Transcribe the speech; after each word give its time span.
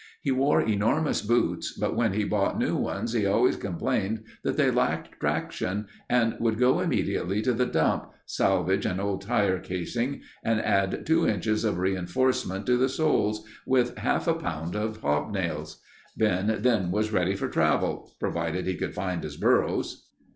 He 0.19 0.31
wore 0.31 0.63
enormous 0.63 1.21
boots, 1.21 1.73
but 1.77 1.95
when 1.95 2.13
he 2.13 2.23
bought 2.23 2.57
new 2.57 2.75
ones 2.75 3.13
he 3.13 3.27
always 3.27 3.55
complained 3.55 4.23
that 4.43 4.57
they 4.57 4.71
lacked 4.71 5.19
traction 5.19 5.85
and 6.09 6.35
would 6.39 6.57
go 6.57 6.79
immediately 6.79 7.39
to 7.43 7.53
the 7.53 7.67
dump, 7.67 8.07
salvage 8.25 8.83
an 8.87 8.99
old 8.99 9.21
tire 9.21 9.59
casing 9.59 10.21
and 10.43 10.59
add 10.59 11.05
two 11.05 11.27
inches 11.27 11.63
of 11.63 11.77
reinforcement 11.77 12.65
to 12.65 12.77
the 12.77 12.89
soles, 12.89 13.45
with 13.67 13.95
half 13.99 14.27
a 14.27 14.33
pound 14.33 14.75
of 14.75 15.01
hobnails. 15.03 15.77
Ben 16.17 16.57
then 16.61 16.89
was 16.89 17.11
ready 17.13 17.35
for 17.35 17.47
travel—provided 17.47 18.65
he 18.65 18.77
could 18.77 18.95
find 18.95 19.23
his 19.23 19.37
burros. 19.37 20.09